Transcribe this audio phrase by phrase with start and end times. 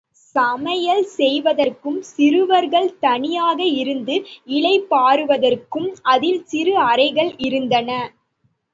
[0.35, 4.15] சமையல் செய்வதற்கும், சிறுவர்கள் தனியாக இருந்து
[4.51, 7.89] இளைப்பாறுவதற்கும் அதில் சிறு அறைகள் இருந்தன.